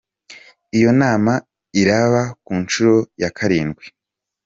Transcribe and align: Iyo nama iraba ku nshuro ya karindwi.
Iyo 0.77 0.91
nama 1.01 1.33
iraba 1.81 2.21
ku 2.45 2.53
nshuro 2.61 2.95
ya 3.21 3.29
karindwi. 3.37 3.85